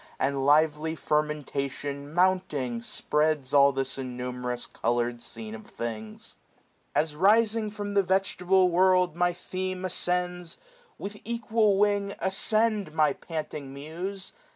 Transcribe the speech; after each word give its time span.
And 0.19 0.43
lively 0.47 0.95
fermentation, 0.95 2.11
mounting, 2.11 2.81
spreads 2.81 3.53
All 3.53 3.71
this 3.71 3.99
innumerous 3.99 4.65
colour'd 4.65 5.21
scene 5.21 5.53
of 5.53 5.67
things. 5.67 6.37
As 6.95 7.15
rising 7.15 7.69
from 7.69 7.93
the 7.93 8.01
vegetable 8.01 8.69
world 8.69 9.15
My 9.15 9.31
theme 9.31 9.85
ascends, 9.85 10.57
with 10.97 11.17
equal 11.23 11.77
wing 11.77 12.15
ascend, 12.17 12.87
570 12.89 12.95
My 12.95 13.13
panting 13.13 13.71
Muse 13.75 14.33